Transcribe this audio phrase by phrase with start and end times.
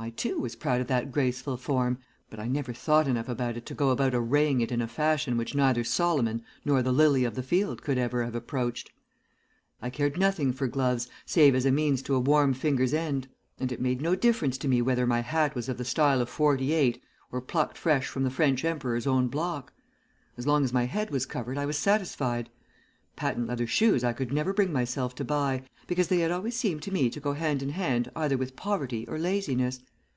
[0.00, 1.98] I, too, was proud of that graceful form,
[2.30, 5.36] but I never thought enough about it to go about arraying it in a fashion
[5.36, 8.90] which neither Solomon nor the lily of the field could ever have approached.
[9.82, 13.28] I cared nothing for gloves save as a means to a warm finger's end,
[13.58, 16.30] and it made no difference to me whether my hat was of the style of
[16.30, 19.70] '48, or plucked fresh from the French Emperor's own block.
[20.38, 22.48] As long as my head was covered I was satisfied.
[23.16, 26.82] Patent leather shoes I could never bring myself to buy, because they had always seemed
[26.84, 29.80] to me to go hand in hand either with poverty or laziness.